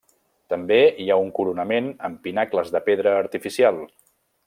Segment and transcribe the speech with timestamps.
[0.53, 3.83] També hi ha un coronament amb pinacles de pedra artificial.